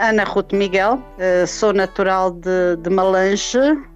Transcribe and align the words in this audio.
Ana 0.00 0.24
Ruth 0.24 0.52
Miguel, 0.52 0.94
uh, 0.94 1.46
sou 1.46 1.72
natural 1.72 2.30
de, 2.30 2.76
de 2.76 2.90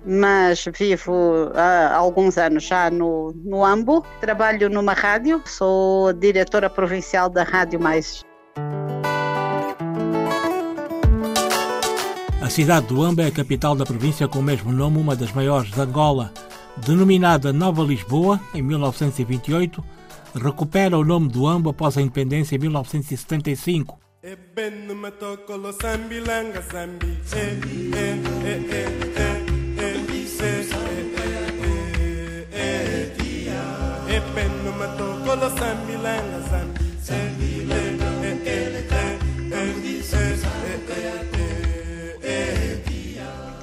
mas 0.04 0.65
vivo 0.76 1.51
há 1.54 1.94
alguns 1.94 2.37
anos 2.37 2.65
já 2.65 2.90
no, 2.90 3.33
no 3.44 3.65
Ambo. 3.65 4.04
Trabalho 4.21 4.69
numa 4.69 4.93
rádio, 4.93 5.40
sou 5.44 6.12
diretora 6.12 6.69
provincial 6.69 7.29
da 7.29 7.43
Rádio 7.43 7.80
Mais. 7.80 8.22
A 12.40 12.51
cidade 12.51 12.87
do 12.87 13.03
Ambo 13.03 13.22
é 13.22 13.26
a 13.26 13.30
capital 13.30 13.75
da 13.75 13.87
província 13.87 14.26
com 14.26 14.40
o 14.40 14.43
mesmo 14.43 14.72
nome, 14.72 14.98
uma 14.98 15.15
das 15.15 15.33
maiores 15.33 15.71
de 15.71 15.80
Angola. 15.80 16.33
Denominada 16.77 17.53
Nova 17.53 17.83
Lisboa, 17.83 18.41
em 18.55 18.62
1928, 18.62 19.83
recupera 20.34 20.98
o 20.98 21.05
nome 21.05 21.29
do 21.29 21.47
Ambo 21.47 21.71
após 21.71 21.97
a 21.97 22.03
independência 22.03 22.57
em 22.57 22.59
1975 22.59 24.02
Ebenu 24.23 24.95
matokolo 24.95 25.73
sambi 25.73 26.21
langa 26.21 26.63
sambi 26.63 27.11
eh 27.35 27.59
eh 27.93 28.19
eh 28.47 28.63
eh 28.71 28.91
eh 29.79 29.91
eh 29.91 30.07
eh 32.53 34.15
Ebenu 34.16 34.71
matokolo 34.79 35.51
sambi 35.59 35.97
langa 36.05 36.41
sambi 36.51 36.85
sambi 37.03 37.43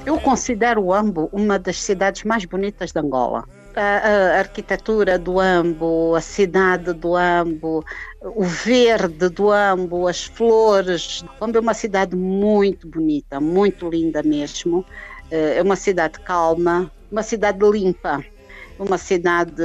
Eu 0.06 0.20
considero 0.20 0.84
o 0.84 0.94
Ambo 0.94 1.30
uma 1.32 1.58
das 1.58 1.78
cidades 1.82 2.26
mais 2.26 2.44
bonitas 2.44 2.92
de 2.92 3.00
Angola 3.00 3.46
a, 3.76 3.82
a, 3.82 4.40
arquitetura 4.40 5.18
do 5.18 5.40
Ambo, 5.40 6.16
a 6.16 6.22
cidade 6.22 6.94
do 6.94 7.16
Ambo, 7.16 7.86
o 8.22 8.44
verde 8.44 9.30
do 9.30 9.52
Ambo, 9.52 10.08
as 10.08 10.26
flores. 10.26 11.24
Ambo 11.42 11.58
é 11.58 11.62
uma 11.62 11.74
cidade 11.74 12.16
muito 12.16 12.88
bonita, 12.88 13.40
muito 13.40 13.90
linda 13.90 14.22
mesmo. 14.24 14.86
Eh, 15.32 15.58
é 15.58 15.62
uma 15.62 15.76
cidade 15.76 16.20
calma, 16.20 16.92
uma 17.12 17.24
cidade 17.24 17.60
limpa, 17.70 18.24
uma 18.78 18.98
cidade 18.98 19.64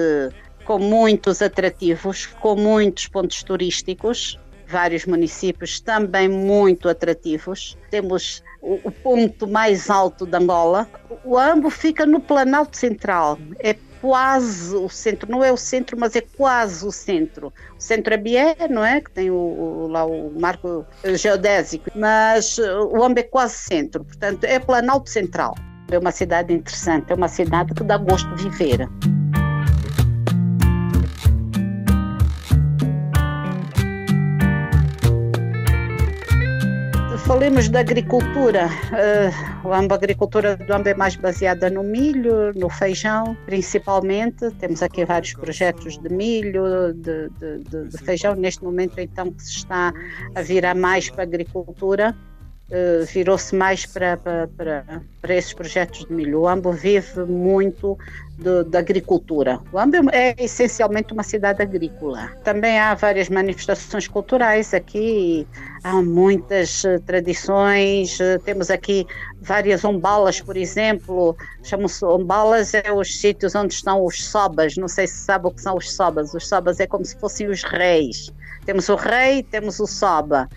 com 0.64 0.78
muitos 0.78 1.42
atrativos, 1.42 2.27
com 2.27 2.56
muitos 2.56 3.06
pontos 3.06 3.42
turísticos, 3.42 4.38
vários 4.66 5.05
municípios 5.05 5.80
também 5.80 6.28
muito 6.28 6.89
atrativos. 6.89 7.77
Temos 7.91 8.42
o, 8.62 8.80
o 8.84 8.91
ponto 8.91 9.46
mais 9.46 9.91
alto 9.91 10.27
de 10.27 10.36
Angola. 10.36 10.89
O 11.24 11.39
Ambo 11.39 11.70
fica 11.70 12.06
no 12.06 12.20
Planalto 12.20 12.77
Central, 12.77 13.39
é 13.58 13.74
quase 14.05 14.77
o 14.77 14.86
centro, 14.86 15.33
não 15.33 15.42
é 15.42 15.50
o 15.50 15.56
centro, 15.56 15.98
mas 15.98 16.14
é 16.14 16.20
quase 16.20 16.86
o 16.86 16.92
centro. 16.92 17.50
O 17.74 17.80
centro 17.80 18.12
é 18.12 18.19
Bié, 18.19 18.55
não 18.69 18.84
é? 18.84 19.00
Que 19.00 19.11
tem 19.11 19.30
o, 19.30 19.34
o, 19.34 19.88
lá 19.88 20.05
o 20.05 20.30
marco 20.38 20.84
geodésico, 21.14 21.91
mas 21.96 22.58
o 22.58 23.02
Ambe 23.02 23.22
é 23.22 23.24
quase 23.24 23.55
centro, 23.55 24.05
portanto 24.05 24.44
é 24.44 24.58
Planalto 24.58 25.08
Central. 25.08 25.55
É 25.91 25.98
uma 25.98 26.11
cidade 26.11 26.52
interessante, 26.52 27.12
é 27.12 27.14
uma 27.14 27.28
cidade 27.28 27.72
que 27.72 27.83
dá 27.83 27.96
gosto 27.96 28.28
de 28.34 28.46
viver. 28.46 28.86
Falemos 37.34 37.68
da 37.68 37.80
agricultura. 37.80 38.68
Uh, 39.64 39.72
a 39.72 39.78
agricultura 39.78 40.56
do 40.56 40.72
Amba 40.72 40.90
é 40.90 40.94
mais 40.94 41.16
baseada 41.16 41.68
no 41.68 41.82
milho, 41.82 42.52
no 42.54 42.68
feijão, 42.68 43.36
principalmente. 43.44 44.52
Temos 44.52 44.84
aqui 44.84 45.04
vários 45.04 45.34
projetos 45.34 45.98
de 45.98 46.08
milho, 46.10 46.94
de, 46.94 47.28
de, 47.30 47.58
de, 47.64 47.88
de 47.88 47.98
feijão. 47.98 48.36
Neste 48.36 48.62
momento, 48.62 49.00
então, 49.00 49.32
que 49.32 49.42
se 49.42 49.50
está 49.50 49.92
a 50.33 50.42
virar 50.42 50.77
mais 50.77 51.11
para 51.11 51.22
a 51.22 51.27
agricultura. 51.27 52.14
Uh, 52.70 53.05
virou-se 53.05 53.55
mais 53.55 53.85
para, 53.85 54.17
para, 54.17 55.02
para, 55.20 55.35
esses 55.35 55.52
projetos 55.52 56.07
de 56.07 56.13
milho. 56.13 56.41
O 56.41 56.48
Ambo 56.48 56.73
vive 56.73 57.20
muito 57.25 57.98
da 58.70 58.79
agricultura. 58.79 59.61
O 59.70 59.79
Ambo 59.79 59.97
é 60.11 60.35
essencialmente 60.39 61.13
uma 61.13 61.23
cidade 61.23 61.63
agrícola. 61.63 62.33
Também 62.42 62.79
há 62.79 62.95
várias 62.95 63.29
manifestações 63.29 64.08
culturais 64.08 64.73
aqui, 64.73 65.47
há 65.85 65.92
muitas 66.02 66.83
uh, 66.85 66.98
tradições. 67.05 68.19
Uh, 68.19 68.41
temos 68.42 68.70
aqui 68.70 69.07
várias 69.42 69.85
ombalas, 69.85 70.41
por 70.41 70.57
exemplo. 70.57 71.36
Chamam-se 71.63 72.02
ombalas, 72.05 72.73
é 72.73 72.91
os 72.91 73.20
sítios 73.20 73.55
onde 73.55 73.75
estão 73.75 74.02
os 74.02 74.25
sobas. 74.25 74.77
Não 74.77 74.89
sei 74.89 75.07
se 75.07 75.19
sabe 75.19 75.46
o 75.48 75.51
que 75.51 75.61
são 75.61 75.77
os 75.77 75.95
sobas. 75.95 76.33
Os 76.33 76.48
sobas 76.48 76.81
é 76.81 76.86
como 76.86 77.05
se 77.05 77.14
fossem 77.17 77.46
os 77.46 77.63
reis. 77.63 78.33
Temos 78.64 78.89
o 78.89 78.96
rei, 78.96 79.42
temos 79.42 79.79
o 79.79 79.86
soba. 79.86 80.48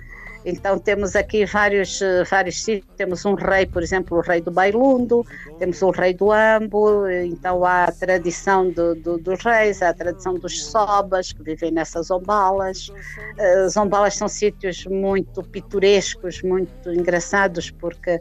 Então 0.50 0.80
temos 0.80 1.14
aqui 1.14 1.46
vários, 1.46 2.02
eh, 2.02 2.24
vários 2.24 2.64
sítios, 2.64 2.90
temos 2.96 3.26
um 3.26 3.34
rei, 3.34 3.66
por 3.66 3.84
exemplo, 3.84 4.18
o 4.18 4.22
rei 4.22 4.40
do 4.40 4.50
Bailundo, 4.50 5.26
temos 5.60 5.82
o 5.82 5.90
rei 5.90 6.14
do 6.14 6.32
Ambo, 6.32 7.06
então 7.10 7.66
há 7.66 7.84
a 7.84 7.92
tradição 7.92 8.72
do, 8.72 8.96
do, 8.96 9.18
dos 9.18 9.44
reis, 9.44 9.82
há 9.82 9.90
a 9.90 9.94
tradição 9.94 10.36
dos 10.36 10.64
sobas 10.68 11.34
que 11.34 11.44
vivem 11.44 11.70
nessas 11.70 12.08
zombalas. 12.08 12.90
As 13.38 13.40
eh, 13.40 13.68
zombalas 13.68 14.16
são 14.16 14.30
sítios 14.30 14.86
muito 14.86 15.44
pitorescos, 15.44 16.42
muito 16.42 16.94
engraçados, 16.94 17.70
porque 17.70 18.18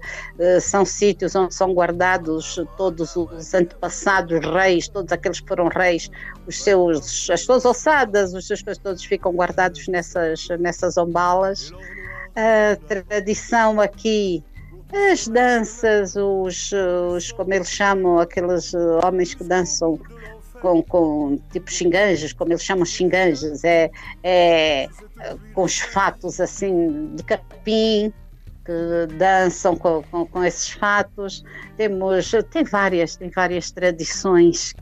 são 0.60 0.84
sítios 0.84 1.36
onde 1.36 1.54
são 1.54 1.72
guardados 1.72 2.60
todos 2.76 3.14
os 3.14 3.54
antepassados 3.54 4.40
reis, 4.52 4.88
todos 4.88 5.12
aqueles 5.12 5.38
que 5.38 5.46
foram 5.46 5.68
reis, 5.68 6.10
os 6.44 6.60
seus, 6.60 7.30
as 7.30 7.42
suas 7.42 7.64
ossadas, 7.64 8.34
os 8.34 8.48
seus 8.48 8.62
coisas 8.62 8.82
todos 8.82 9.04
ficam 9.04 9.32
guardados 9.32 9.86
nessas, 9.86 10.48
nessas 10.58 10.94
zombalas 10.94 11.72
a 12.36 12.76
tradição 12.76 13.80
aqui, 13.80 14.44
as 15.10 15.26
danças, 15.26 16.14
os, 16.14 16.70
os 17.12 17.32
como 17.32 17.52
eles 17.52 17.70
chamam, 17.70 18.18
aqueles 18.18 18.72
homens 19.04 19.34
que 19.34 19.42
dançam 19.42 19.98
com, 20.60 20.82
com 20.82 21.38
tipo 21.50 21.70
xinganjas, 21.70 22.32
como 22.32 22.52
eles 22.52 22.62
chamam 22.62 22.84
xinganjas, 22.84 23.64
é, 23.64 23.90
é 24.22 24.88
com 25.54 25.64
os 25.64 25.78
fatos 25.78 26.40
assim 26.40 27.14
de 27.14 27.22
capim, 27.24 28.12
que 28.64 29.14
dançam 29.14 29.76
com, 29.76 30.02
com, 30.10 30.26
com, 30.26 30.44
esses 30.44 30.70
fatos. 30.70 31.44
Temos, 31.76 32.32
tem 32.50 32.64
várias, 32.64 33.16
tem 33.16 33.30
várias 33.30 33.70
tradições. 33.70 34.74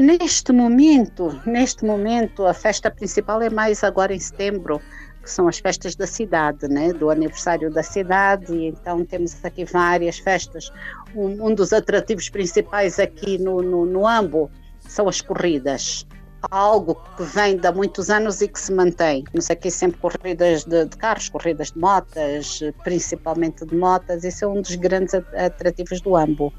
Neste 0.00 0.52
momento, 0.52 1.40
neste 1.44 1.84
momento, 1.84 2.46
a 2.46 2.54
festa 2.54 2.90
principal 2.90 3.42
é 3.42 3.50
mais 3.50 3.84
agora 3.84 4.14
em 4.14 4.18
setembro, 4.18 4.80
que 5.24 5.30
são 5.30 5.48
as 5.48 5.58
festas 5.58 5.96
da 5.96 6.06
cidade, 6.06 6.68
né? 6.68 6.92
do 6.92 7.10
aniversário 7.10 7.70
da 7.70 7.82
cidade, 7.82 8.54
e 8.54 8.68
então 8.68 9.04
temos 9.04 9.42
aqui 9.44 9.64
várias 9.64 10.18
festas. 10.18 10.70
Um, 11.14 11.48
um 11.48 11.54
dos 11.54 11.72
atrativos 11.72 12.28
principais 12.28 12.98
aqui 12.98 13.38
no, 13.38 13.62
no, 13.62 13.86
no 13.86 14.06
Ambo 14.06 14.50
são 14.80 15.08
as 15.08 15.20
corridas 15.20 16.06
algo 16.50 17.00
que 17.16 17.22
vem 17.22 17.56
de 17.56 17.66
há 17.66 17.72
muitos 17.72 18.10
anos 18.10 18.40
e 18.40 18.48
que 18.48 18.60
se 18.60 18.72
mantém. 18.72 19.24
Temos 19.24 19.50
aqui 19.50 19.70
sempre 19.70 19.98
corridas 19.98 20.64
de, 20.64 20.84
de, 20.84 20.96
carros, 20.96 21.28
corridas 21.28 21.72
de 21.72 21.78
motas, 21.78 22.60
principalmente 22.82 23.64
de 23.64 23.74
motas, 23.74 24.24
esse 24.24 24.44
é 24.44 24.46
um 24.46 24.60
dos 24.60 24.74
grandes 24.74 25.14
atrativos 25.14 26.00
do 26.00 26.16
Ambo. 26.16 26.52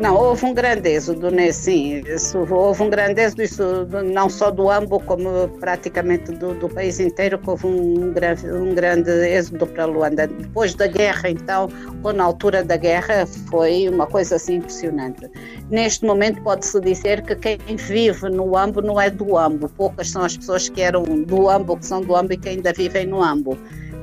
Não, 0.00 0.16
houve 0.16 0.46
um 0.46 0.54
grande 0.54 0.88
êxodo, 0.88 1.30
né? 1.30 1.52
Sim, 1.52 2.00
isso, 2.06 2.38
houve 2.50 2.82
um 2.82 2.88
grande 2.88 3.20
êxodo, 3.20 3.42
isso, 3.42 3.62
não 4.02 4.30
só 4.30 4.50
do 4.50 4.70
AMBO, 4.70 4.98
como 5.00 5.46
praticamente 5.60 6.32
do, 6.32 6.54
do 6.54 6.70
país 6.70 6.98
inteiro, 6.98 7.38
que 7.38 7.50
houve 7.50 7.66
um, 7.66 8.10
grande, 8.10 8.50
um 8.50 8.74
grande 8.74 9.10
êxodo 9.10 9.66
para 9.66 9.84
Luanda. 9.84 10.26
Depois 10.26 10.74
da 10.74 10.86
guerra, 10.86 11.28
então, 11.28 11.68
ou 12.02 12.14
na 12.14 12.24
altura 12.24 12.64
da 12.64 12.78
guerra, 12.78 13.26
foi 13.50 13.90
uma 13.90 14.06
coisa 14.06 14.36
assim 14.36 14.54
impressionante. 14.54 15.30
Neste 15.68 16.06
momento, 16.06 16.40
pode-se 16.40 16.80
dizer 16.80 17.20
que 17.20 17.36
quem 17.36 17.58
vive 17.76 18.30
no 18.30 18.56
AMBO 18.56 18.80
não 18.80 18.98
é 18.98 19.10
do 19.10 19.36
AMBO. 19.36 19.68
Poucas 19.68 20.08
são 20.08 20.22
as 20.22 20.34
pessoas 20.34 20.70
que 20.70 20.80
eram 20.80 21.02
do 21.02 21.50
AMBO, 21.50 21.76
que 21.76 21.84
são 21.84 22.00
do 22.00 22.16
AMBO 22.16 22.32
e 22.32 22.36
que 22.38 22.48
ainda 22.48 22.72
vivem 22.72 23.04
no 23.06 23.22
AMBO. 23.22 23.54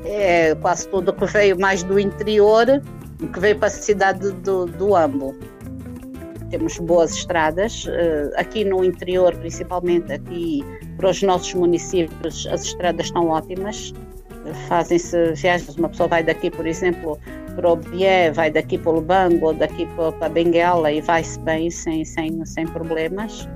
É 0.06 0.54
quase 0.62 0.88
tudo 0.90 1.12
que 1.12 1.26
veio 1.26 1.60
mais 1.60 1.82
do 1.82 2.00
interior, 2.00 2.68
que 3.34 3.40
veio 3.40 3.58
para 3.58 3.68
a 3.68 3.72
cidade 3.72 4.32
do, 4.32 4.68
do 4.68 4.96
AMBO 4.96 5.36
temos 6.50 6.78
boas 6.80 7.12
estradas. 7.12 7.86
Eh, 7.88 8.32
aqui 8.36 8.64
no 8.64 8.84
interior, 8.84 9.36
principalmente 9.36 10.12
aqui 10.12 10.64
para 10.98 11.10
os 11.10 11.22
nossos 11.22 11.54
municípios, 11.54 12.48
as 12.48 12.64
estradas 12.64 13.08
estão 13.08 13.30
ótimas. 13.30 13.94
Fazem-se 14.68 15.34
viagens, 15.34 15.76
uma 15.76 15.90
pessoa 15.90 16.08
vai 16.08 16.24
daqui, 16.24 16.50
por 16.50 16.66
exemplo, 16.66 17.20
para 17.56 17.70
o 17.70 17.76
Bié, 17.76 18.32
vai 18.32 18.50
daqui 18.50 18.78
para 18.78 18.92
o 18.92 18.96
Lubango, 18.96 19.48
ou 19.48 19.54
daqui 19.54 19.86
para, 19.88 20.12
para 20.14 20.30
Benguela 20.30 20.92
e 20.92 21.02
vai-se 21.02 21.40
bem, 21.40 21.70
sem, 21.70 22.06
sem, 22.06 22.46
sem 22.46 22.66
problemas. 22.68 23.48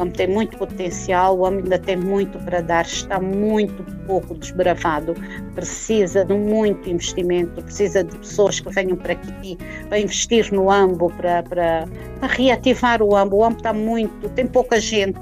Homem 0.00 0.14
tem 0.14 0.28
muito 0.28 0.56
potencial, 0.56 1.36
o 1.36 1.42
homem 1.42 1.62
ainda 1.62 1.78
tem 1.78 1.94
muito 1.94 2.38
para 2.38 2.62
dar, 2.62 2.86
está 2.86 3.20
muito 3.20 3.84
pouco 4.06 4.34
desbravado, 4.34 5.14
precisa 5.54 6.24
de 6.24 6.32
muito 6.32 6.88
investimento, 6.88 7.62
precisa 7.62 8.02
de 8.02 8.16
pessoas 8.16 8.60
que 8.60 8.70
venham 8.70 8.96
para 8.96 9.12
aqui 9.12 9.58
para 9.88 10.00
investir 10.00 10.50
no 10.54 10.70
AMBO, 10.70 11.12
para, 11.12 11.42
para, 11.42 11.86
para 12.18 12.28
reativar 12.28 13.02
o 13.02 13.14
AMBO. 13.14 13.36
O 13.36 13.44
AMBO 13.44 13.58
está 13.58 13.72
muito, 13.74 14.28
tem 14.30 14.46
pouca 14.46 14.80
gente, 14.80 15.20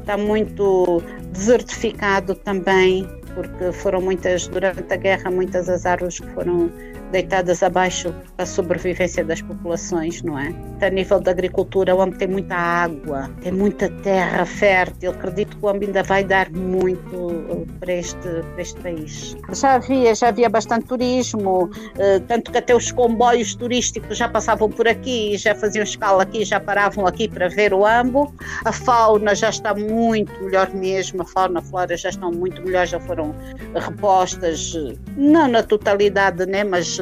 está 0.00 0.16
muito 0.16 1.02
desertificado 1.32 2.34
também, 2.34 3.06
porque 3.34 3.70
foram 3.70 4.00
muitas, 4.00 4.48
durante 4.48 4.90
a 4.90 4.96
guerra, 4.96 5.30
muitas 5.30 5.68
as 5.68 5.84
árvores 5.84 6.18
que 6.18 6.26
foram 6.28 6.70
deitadas 7.10 7.62
abaixo 7.62 8.14
para 8.36 8.44
a 8.44 8.46
sobrevivência 8.46 9.24
das 9.24 9.42
populações, 9.42 10.22
não 10.22 10.38
é? 10.38 10.54
A 10.80 10.90
nível 10.90 11.20
da 11.20 11.30
agricultura, 11.30 11.94
o 11.94 12.00
AMB 12.00 12.16
tem 12.16 12.28
muita 12.28 12.54
água, 12.54 13.30
tem 13.42 13.52
muita 13.52 13.88
terra 14.02 14.46
fértil. 14.46 15.10
Acredito 15.10 15.56
que 15.56 15.64
o 15.64 15.68
AMB 15.68 15.84
ainda 15.84 16.02
vai 16.02 16.24
dar 16.24 16.50
muito 16.50 17.16
uh, 17.16 17.66
para 17.78 17.92
este, 17.92 18.28
para 18.52 18.62
este 18.62 18.80
país. 18.80 19.36
Já 19.52 19.74
havia, 19.74 20.14
já 20.14 20.28
havia 20.28 20.48
bastante 20.48 20.86
turismo, 20.86 21.64
uh, 21.64 22.20
tanto 22.28 22.50
que 22.50 22.58
até 22.58 22.74
os 22.74 22.90
comboios 22.92 23.54
turísticos 23.54 24.16
já 24.16 24.28
passavam 24.28 24.70
por 24.70 24.88
aqui, 24.88 25.36
já 25.36 25.54
faziam 25.54 25.82
escala 25.82 26.22
aqui, 26.22 26.44
já 26.44 26.60
paravam 26.60 27.06
aqui 27.06 27.28
para 27.28 27.48
ver 27.48 27.74
o 27.74 27.84
AMBO. 27.84 28.32
A 28.64 28.72
fauna 28.72 29.34
já 29.34 29.50
está 29.50 29.74
muito 29.74 30.32
melhor 30.42 30.72
mesmo, 30.72 31.22
a 31.22 31.24
fauna, 31.24 31.58
a 31.58 31.62
flora 31.62 31.96
já 31.96 32.08
estão 32.08 32.30
muito 32.30 32.62
melhor, 32.62 32.86
já 32.86 33.00
foram 33.00 33.34
repostas, 33.74 34.74
não 35.16 35.48
na 35.48 35.62
totalidade, 35.62 36.46
né, 36.46 36.64
mas 36.64 36.99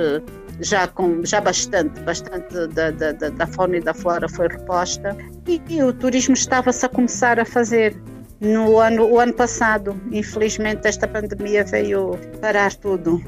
já 0.61 0.89
com 0.89 1.25
já 1.25 1.41
bastante, 1.41 2.00
bastante 2.00 2.67
da, 2.69 2.91
da, 2.91 3.12
da 3.12 3.47
fauna 3.47 3.77
e 3.77 3.81
da 3.81 3.95
flora 3.95 4.29
foi 4.29 4.49
reposta 4.49 5.17
e, 5.47 5.61
e 5.69 5.83
o 5.83 5.93
turismo 5.93 6.35
estava-se 6.35 6.85
a 6.85 6.89
começar 6.89 7.39
a 7.39 7.45
fazer 7.45 7.97
no 8.41 8.79
ano, 8.79 9.05
o 9.05 9.19
ano 9.19 9.33
passado. 9.33 10.00
Infelizmente 10.12 10.87
esta 10.87 11.06
pandemia 11.06 11.65
veio 11.65 12.19
parar 12.41 12.75
tudo. 12.75 13.23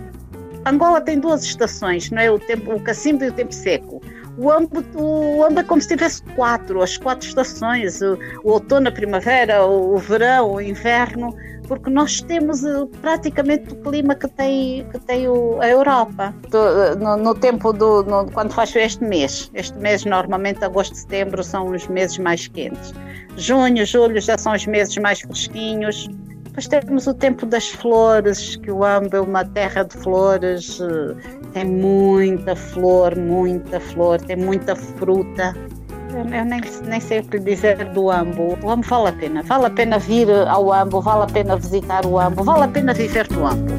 Angola 0.67 1.01
tem 1.01 1.19
duas 1.19 1.43
estações, 1.43 2.11
não 2.11 2.21
é? 2.21 2.31
O 2.31 2.39
tempo, 2.39 2.75
o 2.75 2.81
cacimbo 2.81 3.25
e 3.25 3.29
o 3.29 3.33
tempo 3.33 3.55
seco. 3.55 4.03
O 4.37 4.51
âmbito, 4.51 4.99
o 4.99 5.43
âmbito 5.43 5.61
é 5.61 5.65
como 5.65 5.81
se 5.81 5.89
tivesse 5.89 6.23
quatro, 6.35 6.83
as 6.83 6.97
quatro 6.97 7.27
estações, 7.27 8.01
o, 8.01 8.19
o 8.45 8.53
outono, 8.53 8.89
a 8.89 8.93
primavera, 8.93 9.65
o, 9.65 9.95
o 9.95 9.99
verão, 9.99 10.53
o 10.55 10.61
inverno 10.61 11.35
porque 11.71 11.89
nós 11.89 12.21
temos 12.21 12.65
uh, 12.65 12.89
praticamente 13.01 13.73
o 13.73 13.77
clima 13.77 14.17
que 14.17 14.27
tem, 14.27 14.85
que 14.91 14.99
tem 14.99 15.29
o, 15.29 15.61
a 15.61 15.69
Europa. 15.69 16.35
Eh, 16.53 16.97
no, 16.97 17.17
no, 17.17 17.33
tempo 17.33 17.73
do. 17.73 18.03
No, 18.03 18.29
quando 18.33 18.53
faz 18.53 18.75
este 18.75 19.05
mês. 19.05 19.53
Este 19.55 19.79
mês, 19.79 20.05
normalmente, 20.05 20.65
agosto 20.65 20.95
e 20.95 20.99
setembro, 20.99 21.45
são 21.45 21.71
os 21.71 21.87
meses 21.87 22.19
mais 22.19 22.49
quentes. 22.49 22.93
Junho, 23.37 23.87
julho 23.87 24.21
já 24.21 24.37
são 24.37 24.53
os 24.53 24.67
meses 24.67 24.97
mais 24.97 25.21
fresquinhos. 25.21 26.09
Depois 26.43 26.67
temos 26.67 27.07
o 27.07 27.15
tempo 27.15 27.47
das 27.47 27.69
flores, 27.69 28.57
que 28.57 28.73
o 28.73 28.83
Amba 28.85 29.19
é 29.19 29.21
uma 29.21 29.45
terra 29.45 29.85
de 29.85 29.97
flores, 29.97 30.81
tem 31.53 31.65
muita 31.65 32.57
flor, 32.57 33.17
muita 33.17 33.79
flor, 33.79 34.21
tem 34.21 34.35
muita 34.35 34.75
fruta. 34.75 35.55
Eu, 36.13 36.25
nem, 36.45 36.61
nem 36.85 37.01
sei 37.01 37.21
o 37.21 37.25
que 37.25 37.39
dizer 37.39 37.85
do 37.93 38.11
Ambo. 38.11 38.59
O 38.63 38.71
Ambo 38.71 38.87
vale 38.87 39.09
a 39.09 39.13
pena. 39.13 39.43
Vale 39.43 39.67
a 39.67 39.71
pena 39.71 39.99
vir 39.99 40.29
ao 40.49 40.73
Ambo, 40.73 41.01
vale 41.01 41.23
a 41.23 41.27
pena 41.27 41.57
visitar 41.57 42.05
o 42.05 42.19
Ambo, 42.19 42.43
vale 42.43 42.65
a 42.65 42.69
pena 42.69 42.93
viver 42.93 43.31
no 43.31 43.47
Ambo. 43.47 43.75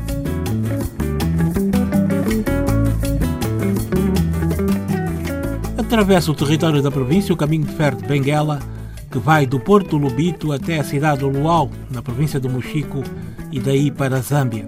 Atravessa 5.77 6.31
o 6.31 6.33
território 6.33 6.81
da 6.81 6.89
província 6.89 7.33
o 7.33 7.37
caminho 7.37 7.65
de 7.65 7.73
ferro 7.73 7.97
de 7.97 8.07
Benguela, 8.07 8.59
que 9.11 9.19
vai 9.19 9.45
do 9.45 9.59
Porto 9.59 9.97
Lubito 9.97 10.53
até 10.53 10.79
a 10.79 10.85
cidade 10.85 11.19
do 11.19 11.27
Luau, 11.27 11.69
na 11.89 12.01
província 12.01 12.39
do 12.39 12.49
Mochico, 12.49 13.03
e 13.51 13.59
daí 13.59 13.91
para 13.91 14.15
a 14.15 14.21
Zâmbia. 14.21 14.65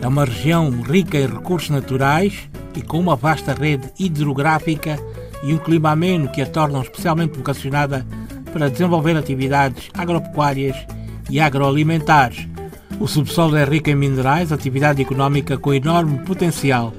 É 0.00 0.08
uma 0.08 0.24
região 0.24 0.68
rica 0.82 1.16
em 1.16 1.28
recursos 1.28 1.70
naturais 1.70 2.48
e 2.74 2.82
com 2.82 2.98
uma 2.98 3.14
vasta 3.14 3.54
rede 3.54 3.88
hidrográfica 4.00 4.98
e 5.42 5.52
um 5.52 5.58
clima 5.58 5.90
ameno 5.90 6.30
que 6.30 6.40
a 6.40 6.46
tornam 6.46 6.82
especialmente 6.82 7.36
vocacionada 7.36 8.06
para 8.52 8.70
desenvolver 8.70 9.16
atividades 9.16 9.90
agropecuárias 9.94 10.76
e 11.30 11.40
agroalimentares. 11.40 12.46
O 13.00 13.08
subsolo 13.08 13.56
é 13.56 13.64
rico 13.64 13.90
em 13.90 13.94
minerais, 13.94 14.52
atividade 14.52 15.02
económica 15.02 15.58
com 15.58 15.74
enorme 15.74 16.18
potencial. 16.20 16.92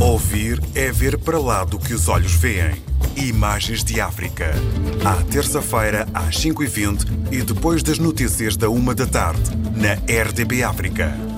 Ouvir 0.00 0.60
é 0.74 0.90
ver 0.90 1.16
para 1.18 1.38
lá 1.38 1.64
do 1.64 1.78
que 1.78 1.94
os 1.94 2.08
olhos 2.08 2.32
veem. 2.32 2.91
Imagens 3.16 3.84
de 3.84 4.00
África. 4.00 4.52
À 5.04 5.22
terça-feira, 5.24 6.06
às 6.14 6.36
5h20 6.36 7.06
e 7.30 7.42
depois 7.42 7.82
das 7.82 7.98
notícias 7.98 8.56
da 8.56 8.68
1 8.68 8.94
da 8.94 9.06
tarde, 9.06 9.50
na 9.76 9.94
RDB 9.94 10.62
África. 10.62 11.31